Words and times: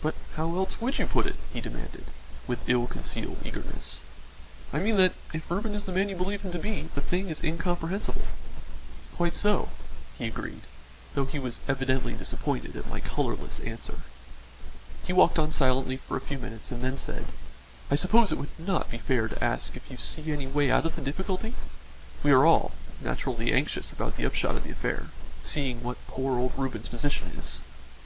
"But 0.00 0.14
how 0.36 0.54
else 0.54 0.80
would 0.80 1.00
you 1.00 1.06
put 1.08 1.26
it?" 1.26 1.34
he 1.52 1.60
demanded, 1.60 2.04
with 2.46 2.62
ill 2.68 2.86
concealed 2.86 3.38
eagerness. 3.44 4.02
"I 4.72 4.78
mean 4.78 4.96
that, 4.98 5.14
if 5.34 5.50
Reuben 5.50 5.74
is 5.74 5.84
the 5.84 5.90
man 5.90 6.08
you 6.08 6.14
believe 6.14 6.42
him 6.42 6.52
to 6.52 6.60
be, 6.60 6.88
the 6.94 7.00
thing 7.00 7.28
is 7.28 7.42
incomprehensible." 7.42 8.22
"Quite 9.16 9.34
so," 9.34 9.70
he 10.16 10.28
agreed, 10.28 10.60
though 11.16 11.24
he 11.24 11.40
was 11.40 11.58
evidently 11.66 12.12
disappointed 12.12 12.76
at 12.76 12.86
my 12.88 13.00
colourless 13.00 13.58
answer. 13.58 14.02
He 15.04 15.12
walked 15.12 15.40
on 15.40 15.50
silently 15.50 15.96
for 15.96 16.16
a 16.16 16.20
few 16.20 16.38
minutes 16.38 16.70
and 16.70 16.80
then 16.84 16.96
said: 16.96 17.26
"I 17.90 17.96
suppose 17.96 18.30
it 18.30 18.38
would 18.38 18.56
not 18.60 18.90
be 18.92 18.98
fair 18.98 19.26
to 19.26 19.42
ask 19.42 19.74
if 19.76 19.90
you 19.90 19.96
see 19.96 20.30
any 20.30 20.46
way 20.46 20.70
out 20.70 20.86
of 20.86 20.94
the 20.94 21.02
difficulty? 21.02 21.56
We 22.22 22.30
are 22.30 22.46
all, 22.46 22.74
naturally 23.00 23.52
anxious 23.52 23.90
about 23.90 24.14
the 24.16 24.24
upshot 24.24 24.54
of 24.54 24.62
the 24.62 24.70
affair, 24.70 25.08
seeing 25.42 25.82
what 25.82 25.96
poor 26.06 26.38
old 26.38 26.52
Reuben's 26.56 26.86
position 26.86 27.32
is." 27.36 27.62